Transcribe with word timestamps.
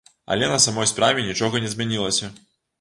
Але 0.35 0.47
на 0.53 0.57
самой 0.65 0.89
справе 0.93 1.27
нічога 1.29 1.63
не 1.67 1.71
змянілася. 1.77 2.35